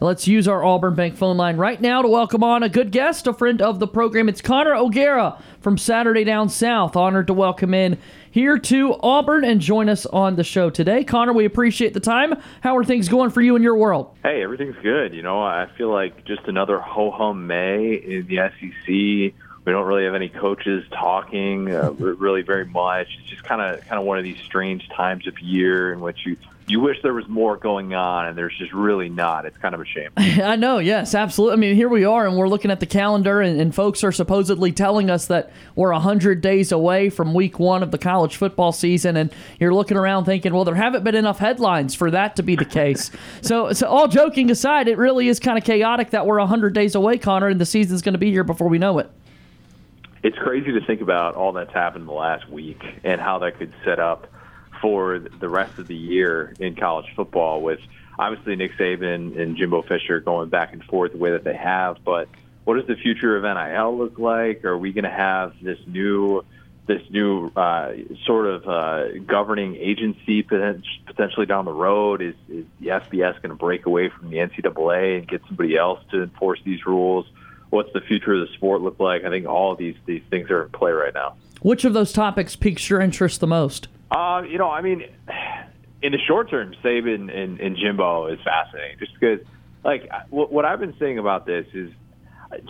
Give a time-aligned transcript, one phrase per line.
[0.00, 3.26] Let's use our Auburn Bank phone line right now to welcome on a good guest,
[3.26, 4.28] a friend of the program.
[4.28, 6.94] It's Connor O'Gara from Saturday Down South.
[6.94, 7.98] Honored to welcome in
[8.30, 11.02] here to Auburn and join us on the show today.
[11.02, 12.34] Connor, we appreciate the time.
[12.60, 14.16] How are things going for you in your world?
[14.22, 15.14] Hey, everything's good.
[15.14, 18.86] You know, I feel like just another ho hum May in the SEC.
[18.86, 23.08] We don't really have any coaches talking uh, really very much.
[23.18, 26.24] It's just kind of kind of one of these strange times of year in which
[26.24, 26.36] you
[26.68, 29.46] you wish there was more going on, and there's just really not.
[29.46, 30.10] It's kind of a shame.
[30.16, 31.54] I know, yes, absolutely.
[31.54, 34.12] I mean, here we are, and we're looking at the calendar, and, and folks are
[34.12, 38.72] supposedly telling us that we're 100 days away from week one of the college football
[38.72, 42.42] season, and you're looking around thinking, well, there haven't been enough headlines for that to
[42.42, 43.10] be the case.
[43.40, 46.94] so, so, all joking aside, it really is kind of chaotic that we're 100 days
[46.94, 49.10] away, Connor, and the season's going to be here before we know it.
[50.22, 53.58] It's crazy to think about all that's happened in the last week and how that
[53.58, 54.26] could set up
[54.80, 57.80] for the rest of the year in college football with
[58.18, 61.98] obviously Nick Saban and Jimbo Fisher going back and forth the way that they have.
[62.04, 62.28] But
[62.64, 64.64] what does the future of NIL look like?
[64.64, 66.44] Are we going to have this new
[66.86, 67.92] this new uh,
[68.24, 72.22] sort of uh, governing agency potentially down the road?
[72.22, 76.00] Is, is the FBS going to break away from the NCAA and get somebody else
[76.12, 77.26] to enforce these rules?
[77.68, 79.24] What's the future of the sport look like?
[79.24, 81.36] I think all of these these things are in play right now.
[81.60, 83.88] Which of those topics piques your interest the most?
[84.10, 85.04] Uh, you know, I mean,
[86.02, 89.40] in the short term, Saban and, and Jimbo is fascinating, just because,
[89.84, 91.90] like, what, what I've been saying about this is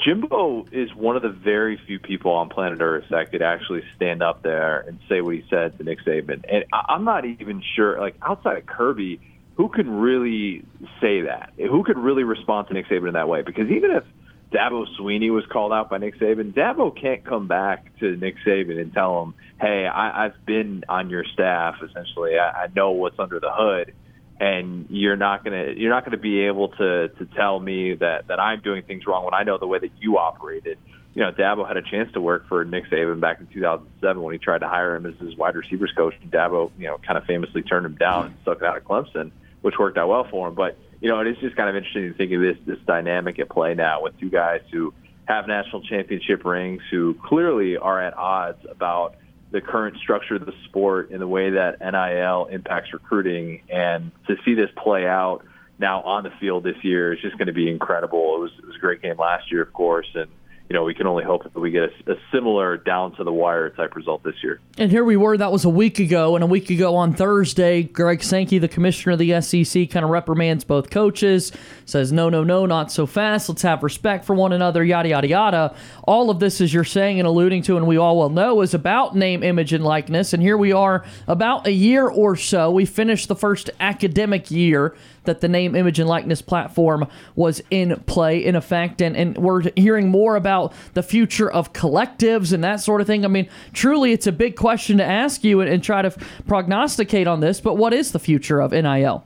[0.04, 4.22] Jimbo is one of the very few people on planet Earth that could actually stand
[4.22, 8.00] up there and say what he said to Nick Saban, and I'm not even sure,
[8.00, 9.20] like, outside of Kirby,
[9.56, 10.64] who can really
[11.00, 11.52] say that?
[11.56, 13.42] Who could really respond to Nick Saban in that way?
[13.42, 14.04] Because even if
[14.52, 16.54] Dabo Swinney was called out by Nick Saban.
[16.54, 21.10] Dabo can't come back to Nick Saban and tell him, "Hey, I, I've been on
[21.10, 21.76] your staff.
[21.82, 23.92] Essentially, I, I know what's under the hood,
[24.40, 28.40] and you're not gonna you're not gonna be able to to tell me that that
[28.40, 30.78] I'm doing things wrong when I know the way that you operated."
[31.14, 34.32] You know, Dabo had a chance to work for Nick Saban back in 2007 when
[34.32, 36.14] he tried to hire him as his wide receivers coach.
[36.22, 38.84] And Dabo, you know, kind of famously turned him down and stuck it out of
[38.84, 39.32] Clemson,
[39.62, 40.54] which worked out well for him.
[40.54, 43.38] But you know, it is just kind of interesting to think of this this dynamic
[43.38, 44.92] at play now with two guys who
[45.26, 49.16] have national championship rings, who clearly are at odds about
[49.50, 54.36] the current structure of the sport and the way that NIL impacts recruiting, and to
[54.44, 55.44] see this play out
[55.78, 58.36] now on the field this year is just going to be incredible.
[58.36, 60.28] It was it was a great game last year, of course, and
[60.68, 63.32] you know, we can only hope that we get a, a, similar down to the
[63.32, 64.60] wire type result this year.
[64.76, 66.34] And here we were, that was a week ago.
[66.34, 70.10] And a week ago on Thursday, Greg Sankey, the commissioner of the SEC, kind of
[70.10, 71.52] reprimands both coaches,
[71.86, 73.48] says, no, no, no, not so fast.
[73.48, 75.74] Let's have respect for one another, yada, yada, yada.
[76.04, 78.74] All of this, as you're saying and alluding to, and we all well know, is
[78.74, 80.34] about name, image, and likeness.
[80.34, 82.70] And here we are, about a year or so.
[82.70, 84.94] We finished the first academic year
[85.28, 87.06] that the name, image, and likeness platform
[87.36, 89.00] was in play, in effect.
[89.00, 93.24] And, and we're hearing more about the future of collectives and that sort of thing.
[93.24, 96.10] I mean, truly, it's a big question to ask you and, and try to
[96.46, 99.24] prognosticate on this, but what is the future of NIL?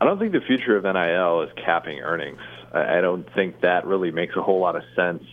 [0.00, 2.40] I don't think the future of NIL is capping earnings.
[2.72, 5.24] I don't think that really makes a whole lot of sense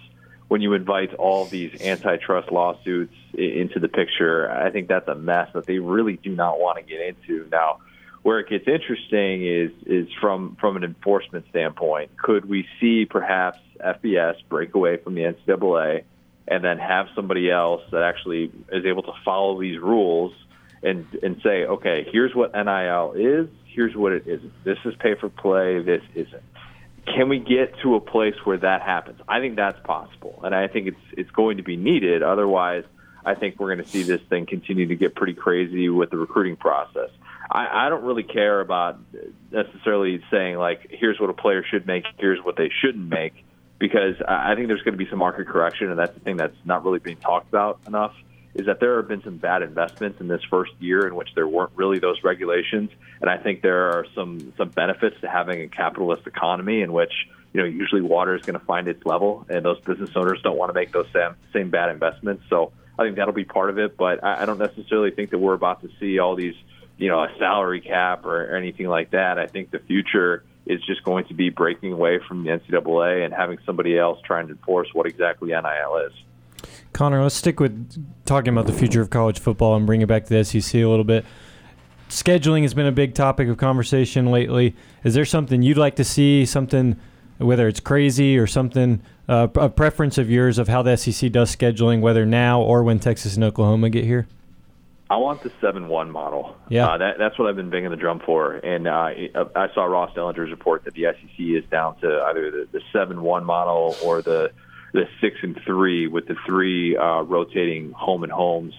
[0.47, 4.49] when you invite all these antitrust lawsuits into the picture.
[4.49, 7.47] I think that's a mess that they really do not want to get into.
[7.51, 7.79] Now,
[8.27, 12.11] where it gets interesting is is from from an enforcement standpoint.
[12.17, 16.03] Could we see perhaps FBS break away from the NCAA
[16.45, 20.33] and then have somebody else that actually is able to follow these rules
[20.83, 24.51] and and say, okay, here's what NIL is, here's what it isn't.
[24.65, 25.79] This is pay for play.
[25.81, 26.43] This isn't.
[27.05, 29.21] Can we get to a place where that happens?
[29.25, 32.23] I think that's possible, and I think it's it's going to be needed.
[32.23, 32.83] Otherwise,
[33.25, 36.17] I think we're going to see this thing continue to get pretty crazy with the
[36.17, 37.09] recruiting process.
[37.49, 38.99] I, I don't really care about
[39.51, 43.33] necessarily saying like, here's what a player should make, here's what they shouldn't make,
[43.79, 46.57] because I think there's going to be some market correction, and that's the thing that's
[46.65, 48.13] not really being talked about enough.
[48.55, 51.47] Is that there have been some bad investments in this first year in which there
[51.47, 52.89] weren't really those regulations,
[53.21, 57.11] and I think there are some some benefits to having a capitalist economy in which
[57.53, 60.57] you know usually water is going to find its level, and those business owners don't
[60.57, 62.45] want to make those same same bad investments.
[62.49, 65.37] So I think that'll be part of it, but I, I don't necessarily think that
[65.37, 66.55] we're about to see all these
[66.97, 69.37] you know, a salary cap or, or anything like that.
[69.37, 73.33] I think the future is just going to be breaking away from the NCAA and
[73.33, 76.67] having somebody else trying to enforce what exactly NIL is.
[76.93, 80.25] Connor, let's stick with talking about the future of college football and bring it back
[80.25, 81.25] to the SEC a little bit.
[82.09, 84.75] Scheduling has been a big topic of conversation lately.
[85.03, 86.97] Is there something you'd like to see, something,
[87.37, 91.53] whether it's crazy or something, uh, a preference of yours of how the SEC does
[91.55, 94.27] scheduling, whether now or when Texas and Oklahoma get here?
[95.09, 96.55] I want the seven-one model.
[96.69, 98.53] Yeah, uh, that, that's what I've been banging the drum for.
[98.55, 99.09] And uh,
[99.55, 103.45] I saw Ross Dellenger's report that the SEC is down to either the, the seven-one
[103.45, 104.51] model or the
[104.93, 108.73] the six and three with the three uh, rotating home and homes.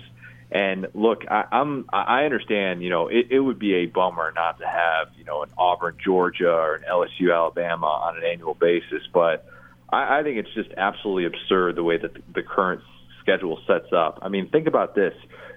[0.51, 2.83] And look, I, I'm I understand.
[2.83, 5.97] You know, it, it would be a bummer not to have you know an Auburn,
[6.03, 9.47] Georgia, or an LSU, Alabama on an annual basis, but
[9.91, 12.83] I, I think it's just absolutely absurd the way that the, the current
[13.29, 14.21] schedule sets up.
[14.23, 15.15] I mean, think about this.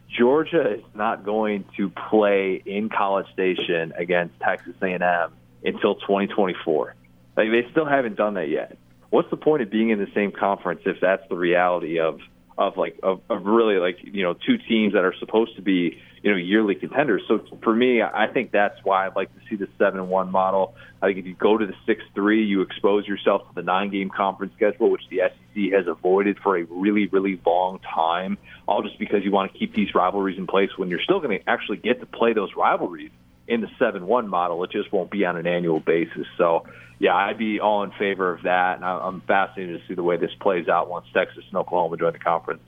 [0.09, 5.31] Georgia is not going to play in College Station against Texas A&M
[5.63, 6.95] until 2024.
[7.37, 8.77] Like they still haven't done that yet.
[9.09, 12.19] What's the point of being in the same conference if that's the reality of
[12.57, 15.97] of like of, of really like you know two teams that are supposed to be
[16.21, 17.23] you know yearly contenders.
[17.27, 20.75] So for me, I think that's why I'd like to see the seven one model.
[21.01, 23.89] I think if you go to the six three, you expose yourself to the nine
[23.89, 28.37] game conference schedule, which the SEC has avoided for a really really long time.
[28.67, 31.37] All just because you want to keep these rivalries in place when you're still going
[31.39, 33.11] to actually get to play those rivalries
[33.47, 34.63] in the seven one model.
[34.63, 36.27] It just won't be on an annual basis.
[36.37, 36.65] So
[36.99, 40.17] yeah, I'd be all in favor of that, and I'm fascinated to see the way
[40.17, 42.61] this plays out once Texas and Oklahoma join the conference.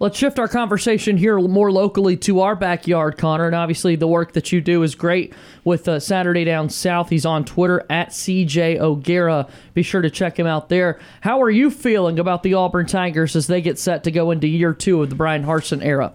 [0.00, 3.46] Let's shift our conversation here more locally to our backyard, Connor.
[3.46, 5.34] And obviously, the work that you do is great
[5.64, 7.08] with uh, Saturday Down South.
[7.08, 9.48] He's on Twitter at CJ O'Gara.
[9.74, 11.00] Be sure to check him out there.
[11.22, 14.46] How are you feeling about the Auburn Tigers as they get set to go into
[14.46, 16.12] year two of the Bryan Harsin era?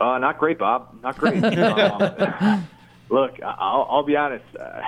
[0.00, 0.98] Uh, not great, Bob.
[1.02, 1.44] Not great.
[1.44, 2.66] um,
[3.10, 4.44] look, I'll, I'll be honest.
[4.58, 4.80] Uh,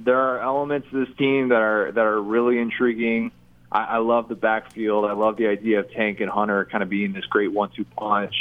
[0.00, 3.30] there are elements of this team that are that are really intriguing.
[3.70, 5.04] I, I love the backfield.
[5.04, 8.34] I love the idea of Tank and Hunter kind of being this great one-two punch.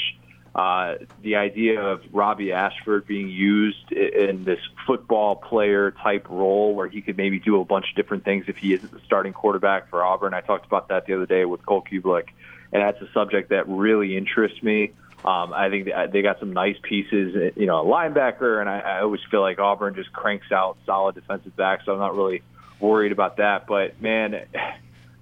[0.54, 6.88] Uh, the idea of Robbie Ashford being used in this football player type role where
[6.88, 9.90] he could maybe do a bunch of different things if he isn't the starting quarterback
[9.90, 10.34] for Auburn.
[10.34, 12.28] I talked about that the other day with Cole Cubelic,
[12.72, 14.94] and that's a subject that really interests me.
[15.26, 19.02] Um, I think they got some nice pieces, you know, a linebacker, and I, I
[19.02, 22.44] always feel like Auburn just cranks out solid defensive backs, so I'm not really
[22.80, 23.68] worried about that.
[23.68, 24.46] But man,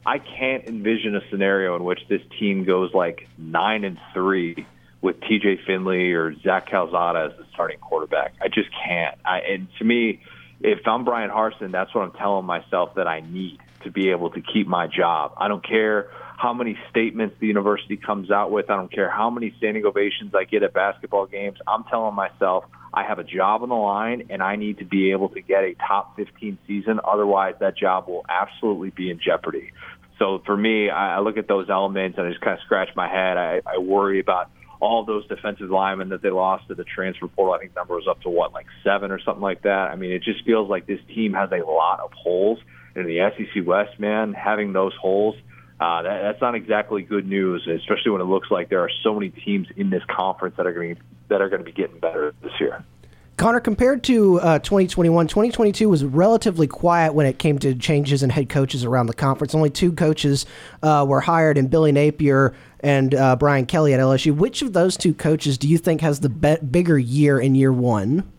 [0.05, 4.65] I can't envision a scenario in which this team goes like nine and three
[5.01, 5.61] with T.J.
[5.65, 8.33] Finley or Zach Calzada as the starting quarterback.
[8.41, 9.17] I just can't.
[9.25, 10.21] I, and to me,
[10.61, 14.29] if I'm Bryan Harsin, that's what I'm telling myself that I need to be able
[14.31, 15.33] to keep my job.
[15.38, 18.69] I don't care how many statements the university comes out with.
[18.69, 21.57] I don't care how many standing ovations I get at basketball games.
[21.67, 25.12] I'm telling myself I have a job on the line and I need to be
[25.12, 27.00] able to get a top 15 season.
[27.04, 29.72] Otherwise, that job will absolutely be in jeopardy.
[30.19, 33.10] So for me, I look at those elements and I just kind of scratch my
[33.10, 33.38] head.
[33.38, 37.54] I, I worry about all those defensive linemen that they lost to the transfer portal.
[37.54, 39.90] I think number was up to what, like seven or something like that.
[39.92, 42.60] I mean, it just feels like this team has a lot of holes.
[42.95, 45.36] In the SEC West, man, having those holes–
[45.84, 49.13] uh, that, that's not exactly good news, especially when it looks like there are so
[49.13, 51.99] many teams in this conference that are going to that are going to be getting
[51.99, 52.83] better this year.
[53.35, 58.29] Connor, compared to uh, 2021, 2022 was relatively quiet when it came to changes in
[58.29, 59.55] head coaches around the conference.
[59.55, 60.45] Only two coaches
[60.83, 64.35] uh, were hired, and Billy Napier and uh, Brian Kelly at LSU.
[64.35, 67.73] Which of those two coaches do you think has the be- bigger year in year
[67.73, 68.31] one?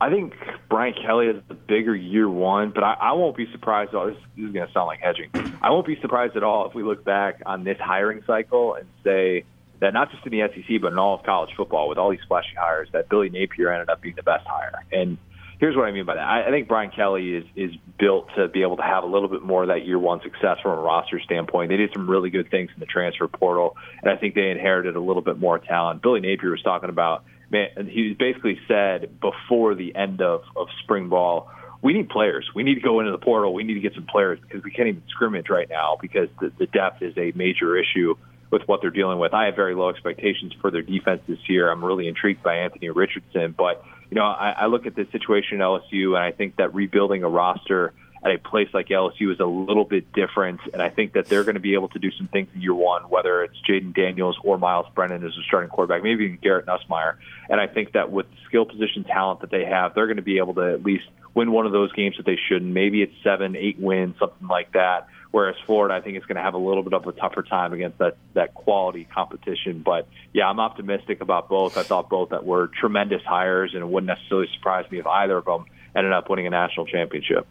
[0.00, 0.34] I think
[0.68, 3.94] Brian Kelly has the bigger year one, but I, I won't be surprised.
[3.94, 5.30] Oh, this, this is going to sound like hedging.
[5.62, 8.86] I won't be surprised at all if we look back on this hiring cycle and
[9.04, 9.44] say
[9.80, 12.24] that not just in the SEC, but in all of college football, with all these
[12.28, 14.84] flashy hires, that Billy Napier ended up being the best hire.
[14.92, 15.18] And
[15.58, 16.24] here's what I mean by that.
[16.24, 19.28] I, I think Brian Kelly is is built to be able to have a little
[19.28, 21.70] bit more of that year one success from a roster standpoint.
[21.70, 24.96] They did some really good things in the transfer portal, and I think they inherited
[24.96, 26.02] a little bit more talent.
[26.02, 31.08] Billy Napier was talking about man, he basically said before the end of, of spring
[31.08, 31.50] ball,
[31.82, 32.48] we need players.
[32.54, 33.54] We need to go into the portal.
[33.54, 36.50] We need to get some players because we can't even scrimmage right now because the,
[36.58, 38.16] the depth is a major issue
[38.50, 39.34] with what they're dealing with.
[39.34, 41.70] I have very low expectations for their defense this year.
[41.70, 45.60] I'm really intrigued by Anthony Richardson, but you know, I, I look at the situation
[45.60, 47.92] at LSU and I think that rebuilding a roster–
[48.26, 51.44] at a place like LSU is a little bit different, and I think that they're
[51.44, 54.36] going to be able to do some things in year one, whether it's Jayden Daniels
[54.42, 57.16] or Myles Brennan as a starting quarterback, maybe even Garrett Nussmeier.
[57.48, 60.22] And I think that with the skill position talent that they have, they're going to
[60.22, 62.72] be able to at least win one of those games that they shouldn't.
[62.72, 65.06] Maybe it's seven, eight wins, something like that.
[65.36, 67.74] Whereas Florida, I think, is going to have a little bit of a tougher time
[67.74, 69.82] against that that quality competition.
[69.84, 71.76] But yeah, I'm optimistic about both.
[71.76, 75.36] I thought both that were tremendous hires, and it wouldn't necessarily surprise me if either
[75.36, 77.46] of them ended up winning a national championship.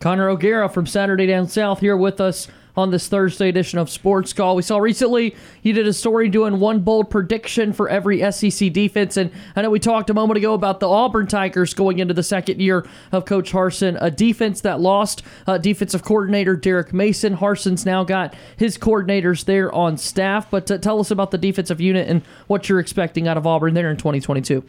[0.00, 4.32] Connor O'Gara from Saturday Down South here with us on this Thursday edition of Sports
[4.32, 4.56] Call.
[4.56, 9.16] We saw recently you did a story doing one bold prediction for every SEC defense,
[9.16, 12.22] and I know we talked a moment ago about the Auburn Tigers going into the
[12.22, 17.36] second year of Coach Harsin, a defense that lost uh, defensive coordinator Derek Mason.
[17.36, 21.80] Harsin's now got his coordinators there on staff, but uh, tell us about the defensive
[21.80, 24.62] unit and what you're expecting out of Auburn there in 2022.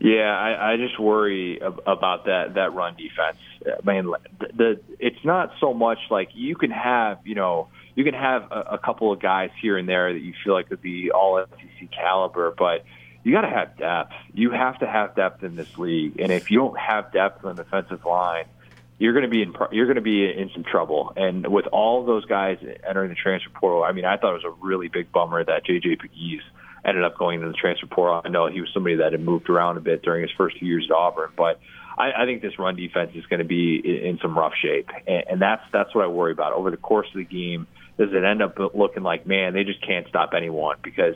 [0.00, 3.38] Yeah, I, I just worry ab- about that that run defense.
[3.66, 8.04] I mean, the, the it's not so much like you can have you know you
[8.04, 10.82] can have a, a couple of guys here and there that you feel like could
[10.82, 12.84] be all SEC caliber, but
[13.24, 14.12] you got to have depth.
[14.34, 17.56] You have to have depth in this league, and if you don't have depth on
[17.56, 18.46] the defensive line,
[18.98, 21.12] you're going to be in you're going to be in some trouble.
[21.16, 24.56] And with all those guys entering the transfer portal, I mean, I thought it was
[24.56, 26.42] a really big bummer that JJ Pegues
[26.84, 28.22] ended up going into the transfer portal.
[28.24, 30.68] I know he was somebody that had moved around a bit during his first few
[30.68, 31.60] years at Auburn, but
[31.96, 34.88] I, I think this run defense is going to be in, in some rough shape,
[35.06, 37.66] and, and that's that's what I worry about over the course of the game.
[37.98, 41.14] Does it end up looking like man they just can't stop anyone because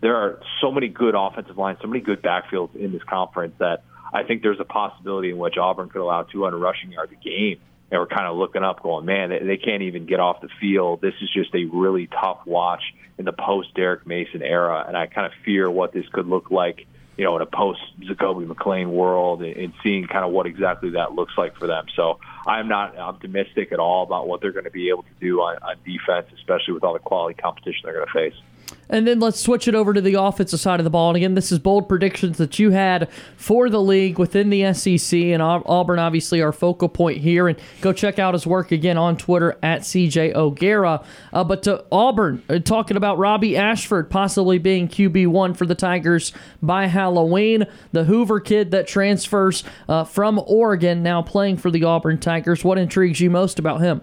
[0.00, 3.84] there are so many good offensive lines, so many good backfields in this conference that
[4.12, 7.60] I think there's a possibility in which Auburn could allow 200 rushing yards a game
[7.90, 10.48] and we're kind of looking up, going, man, they, they can't even get off the
[10.60, 11.00] field.
[11.00, 12.82] This is just a really tough watch
[13.18, 16.50] in the post Derek Mason era, and I kind of fear what this could look
[16.50, 20.46] like, you know, in a post Zakoby McClain world, and, and seeing kind of what
[20.46, 21.86] exactly that looks like for them.
[21.94, 25.40] So I'm not optimistic at all about what they're going to be able to do
[25.40, 28.40] on, on defense, especially with all the quality competition they're going to face.
[28.88, 31.08] And then let's switch it over to the offensive side of the ball.
[31.10, 35.18] And again, this is bold predictions that you had for the league within the SEC.
[35.18, 37.48] And Auburn, obviously, our focal point here.
[37.48, 41.04] And go check out his work again on Twitter at CJ O'Gara.
[41.32, 46.32] Uh, but to Auburn, uh, talking about Robbie Ashford possibly being QB1 for the Tigers
[46.62, 47.66] by Halloween.
[47.90, 52.62] The Hoover kid that transfers uh, from Oregon, now playing for the Auburn Tigers.
[52.62, 54.02] What intrigues you most about him?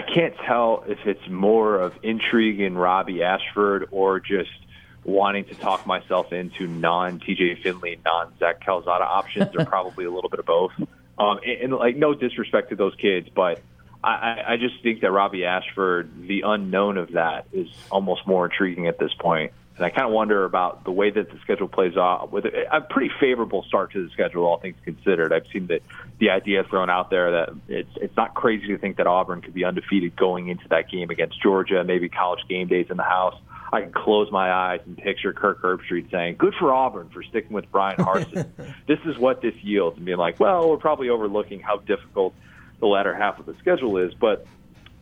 [0.00, 4.48] I can't tell if it's more of intrigue in Robbie Ashford or just
[5.04, 10.10] wanting to talk myself into non TJ Finley, non Zach Calzada options, or probably a
[10.10, 10.72] little bit of both.
[11.18, 13.60] Um, and, and like no disrespect to those kids, but
[14.02, 18.86] I, I just think that Robbie Ashford, the unknown of that, is almost more intriguing
[18.86, 19.52] at this point.
[19.80, 22.82] And I kind of wonder about the way that the schedule plays out with a
[22.82, 25.32] pretty favorable start to the schedule, all things considered.
[25.32, 25.80] I've seen that
[26.18, 29.54] the idea thrown out there that it's it's not crazy to think that Auburn could
[29.54, 33.40] be undefeated going into that game against Georgia, maybe college game days in the house.
[33.72, 37.52] I can close my eyes and picture Kirk Herbstreit saying, "Good for Auburn for sticking
[37.52, 38.50] with Bryan Harsin."
[38.86, 42.34] this is what this yields, and being like, "Well, we're probably overlooking how difficult
[42.80, 44.46] the latter half of the schedule is, but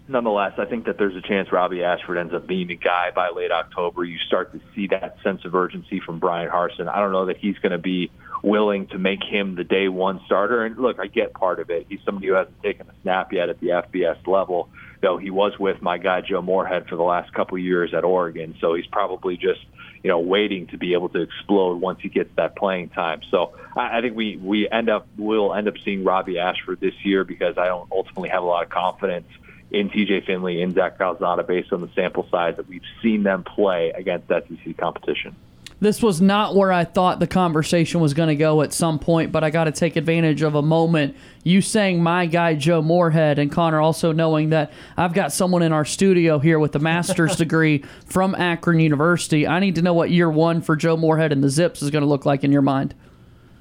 [0.09, 3.31] nonetheless, I think that there's a chance Robbie Ashford ends up being a guy by
[3.31, 4.05] late October.
[4.05, 6.89] You start to see that sense of urgency from Bryan Harsin.
[6.89, 8.11] I don't know that he's going to be
[8.43, 10.65] willing to make him the day one starter.
[10.65, 11.87] And look, I get part of it.
[11.89, 14.69] He's somebody who hasn't taken a snap yet at the FBS level,
[15.03, 18.55] though he was with my guy Joe Moorhead for the last couple years at Oregon.
[18.61, 19.61] So he's probably just
[20.03, 23.21] you know waiting to be able to explode once he gets that playing time.
[23.31, 26.95] So I, I think we we end up we'll end up seeing Robbie Ashford this
[27.05, 29.27] year because I don't ultimately have a lot of confidence
[29.71, 33.45] in TJ Finley, in Zach Calzada, based on the sample size that we've seen them
[33.45, 35.35] play against SEC competition.
[35.81, 39.31] This was not where I thought the conversation was going to go at some point,
[39.31, 41.17] but I got to take advantage of a moment.
[41.45, 45.73] You saying my guy Joe Moorhead, and Connor also knowing that I've got someone in
[45.73, 49.47] our studio here with a master's degree from Akron University.
[49.47, 52.03] I need to know what year one for Joe Moorhead and the Zips is going
[52.03, 52.95] to look like in your mind.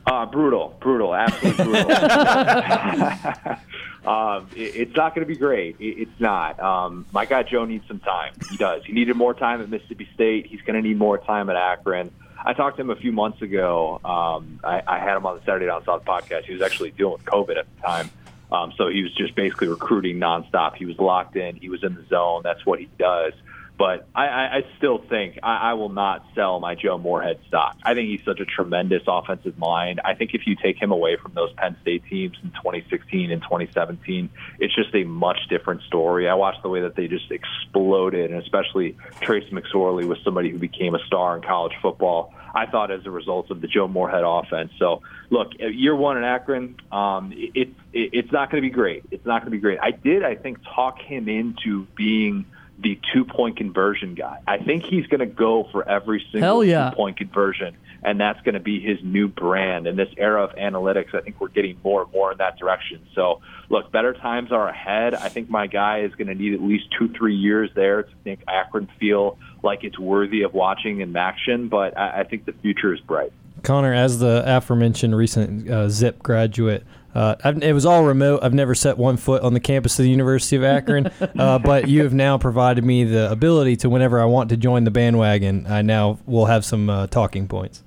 [0.07, 1.91] Uh, brutal, brutal, absolutely brutal.
[4.07, 5.75] um, it, it's not going to be great.
[5.79, 6.59] It, it's not.
[6.59, 8.33] Um, my guy Joe needs some time.
[8.49, 8.85] He does.
[8.85, 10.47] He needed more time at Mississippi State.
[10.47, 12.11] He's going to need more time at Akron.
[12.45, 13.99] I talked to him a few months ago.
[14.05, 16.45] Um, I, I had him on the Saturday Down South podcast.
[16.45, 18.09] He was actually dealing with COVID at the time.
[18.51, 20.75] Um, so he was just basically recruiting nonstop.
[20.75, 21.57] He was locked in.
[21.57, 22.41] He was in the zone.
[22.43, 23.33] That's what he does.
[23.77, 27.77] But I, I, I still think I, I will not sell my Joe Moorhead stock.
[27.83, 30.01] I think he's such a tremendous offensive mind.
[30.03, 33.41] I think if you take him away from those Penn State teams in 2016 and
[33.41, 34.29] 2017,
[34.59, 36.27] it's just a much different story.
[36.27, 40.57] I watched the way that they just exploded, and especially Trace McSorley was somebody who
[40.57, 42.33] became a star in college football.
[42.55, 44.71] I thought as a result of the Joe Moorhead offense.
[44.79, 49.03] So, look, year one in Akron, um, it, it, it's not going to be great.
[49.11, 49.77] It's not going to be great.
[49.79, 52.45] I did, I think, talk him into being–
[52.79, 54.39] the two point conversion guy.
[54.47, 56.89] I think he's going to go for every single yeah.
[56.89, 59.87] two point conversion, and that's going to be his new brand.
[59.87, 63.05] In this era of analytics, I think we're getting more and more in that direction.
[63.15, 65.15] So, look, better times are ahead.
[65.15, 68.11] I think my guy is going to need at least two, three years there to
[68.25, 72.53] make Akron feel like it's worthy of watching in action, but I, I think the
[72.53, 73.33] future is bright.
[73.63, 76.85] Connor, as the aforementioned recent uh, Zip graduate,
[77.17, 78.41] Uh, I've, it was all remote.
[78.43, 81.07] I've never set one foot on the campus of the University of Akron,
[81.39, 84.83] uh, but you have now provided me the ability to, whenever I want to join
[84.83, 87.83] the bandwagon, I now will have some uh, talking points.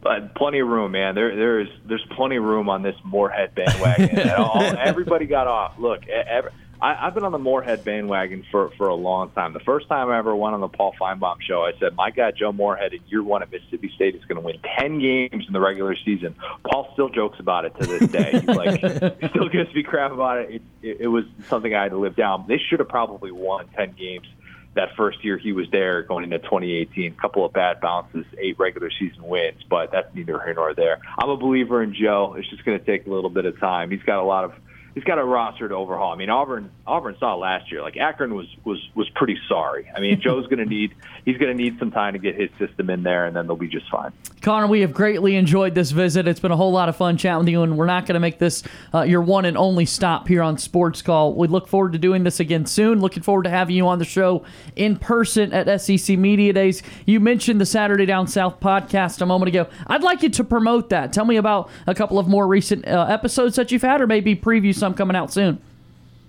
[0.00, 1.14] But plenty of room, man.
[1.14, 4.30] There, there's, there's plenty of room on this Moorhead bandwagon.
[4.38, 5.74] all, everybody got off.
[5.78, 6.50] Look, every,
[6.82, 9.52] I, I've been on the Moorhead bandwagon for for a long time.
[9.52, 12.32] The first time I ever went on the Paul Finebaum show, I said, "My guy
[12.32, 15.52] Joe Moorhead in year one at Mississippi State is going to win ten games in
[15.52, 16.34] the regular season."
[16.68, 18.32] Paul still jokes about it to this day.
[18.32, 18.80] He's like,
[19.30, 20.50] still gives me crap about it.
[20.56, 20.96] It, it.
[21.02, 22.46] it was something I had to live down.
[22.48, 24.26] They should have probably won ten games
[24.74, 27.12] that first year he was there going into 2018.
[27.12, 30.98] A couple of bad bounces, eight regular season wins, but that's neither here nor there.
[31.18, 32.34] I'm a believer in Joe.
[32.36, 33.90] It's just going to take a little bit of time.
[33.90, 34.54] He's got a lot of
[34.94, 36.12] he's got a roster to overhaul.
[36.12, 37.82] I mean, Auburn Auburn saw last year.
[37.82, 39.90] Like Akron was was was pretty sorry.
[39.94, 40.94] I mean, Joe's going to need
[41.24, 43.56] he's going to need some time to get his system in there, and then they'll
[43.56, 44.12] be just fine.
[44.40, 46.26] Connor, we have greatly enjoyed this visit.
[46.26, 48.20] It's been a whole lot of fun chatting with you, and we're not going to
[48.20, 51.34] make this uh, your one and only stop here on Sports Call.
[51.34, 53.00] We look forward to doing this again soon.
[53.00, 54.44] Looking forward to having you on the show
[54.76, 56.82] in person at SEC Media Days.
[57.06, 59.68] You mentioned the Saturday Down South podcast a moment ago.
[59.86, 61.12] I'd like you to promote that.
[61.12, 64.34] Tell me about a couple of more recent uh, episodes that you've had, or maybe
[64.34, 65.62] preview some coming out soon.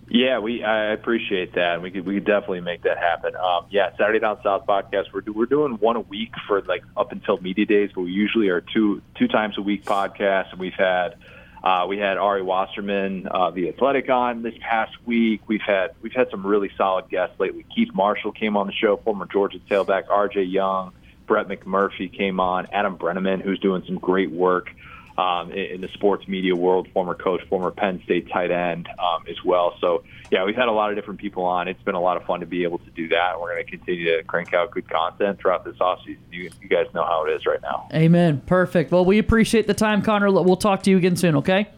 [0.08, 1.82] Yeah, we I appreciate that.
[1.82, 3.36] We could we could definitely make that happen.
[3.36, 5.06] Um, yeah, Saturday Down South podcast.
[5.12, 8.50] We're we're doing one a week for like up until media days, but we usually
[8.50, 10.52] are two two times a week podcast.
[10.52, 11.16] And we've had
[11.64, 15.42] uh, we had Ari Wasserman, uh, the Athletic, on this past week.
[15.48, 17.66] We've had we've had some really solid guests lately.
[17.76, 20.04] Keith Marshall came on the show, former Georgia tailback.
[20.12, 20.44] R.J.
[20.44, 20.92] Young,
[21.26, 22.68] Brett McMurphy came on.
[22.72, 24.70] Adam Breneman, who's doing some great work
[25.18, 29.24] um, in, in the sports media world, former coach, former Penn State tight end um,
[29.30, 29.76] as well.
[29.80, 31.68] So, yeah, we've had a lot of different people on.
[31.68, 33.40] It's been a lot of fun to be able to do that.
[33.40, 36.18] We're going to continue to crank out good content throughout this offseason.
[36.32, 37.88] You, you guys know how it is right now.
[37.94, 38.42] Amen.
[38.46, 38.92] Perfect.
[38.92, 40.32] Well, we appreciate the time, Connor.
[40.32, 41.70] We'll talk to you again soon, okay?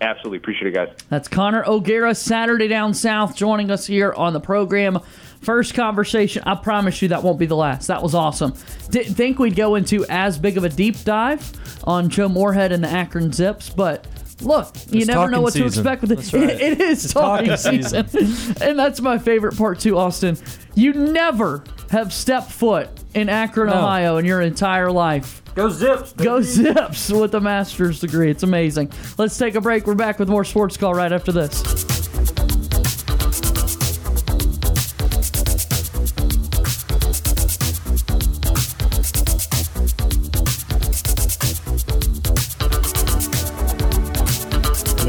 [0.00, 0.38] Absolutely.
[0.38, 0.96] Appreciate it, guys.
[1.08, 4.98] That's Connor O'Gara, Saturday Down South, joining us here on the program.
[5.44, 6.42] First conversation.
[6.46, 7.86] I promise you that won't be the last.
[7.88, 8.54] That was awesome.
[8.90, 11.52] Didn't think we'd go into as big of a deep dive
[11.84, 14.06] on Joe Moorhead and the Akron Zips, but
[14.40, 16.16] look, you It's never know talking what to expect with it.
[16.16, 16.50] That's right.
[16.60, 18.56] it is It's talking, talking season.
[18.62, 20.38] and that's my favorite part too, Austin.
[20.74, 23.74] You never have stepped foot in Akron, No.
[23.74, 25.42] Ohio in your entire life.
[25.54, 26.12] Go Zips!
[26.14, 28.28] Go Zips with a master's degree.
[28.30, 28.90] It's amazing.
[29.18, 29.86] Let's take a break.
[29.86, 31.93] We're back with more Sports Call right after this.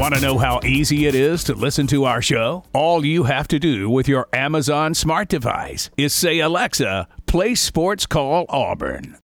[0.06, 2.62] Want to know how easy it is to listen to our show?
[2.72, 8.06] All you have to do with your Amazon smart device is say, Alexa, play Sports
[8.06, 9.14] Call Auburn.